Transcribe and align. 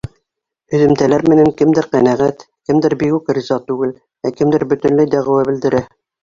Һөҙөмтәләр 0.75 1.23
менән 1.33 1.51
кемдер 1.59 1.87
ҡәнәғәт, 1.91 2.41
кемдер 2.71 2.95
бигүк 3.03 3.29
риза 3.39 3.59
түгел, 3.69 3.93
ә 4.29 4.33
кемдер 4.41 4.67
бөтөнләй 4.73 5.13
дәғүә 5.15 5.47
белдерә. 5.53 5.85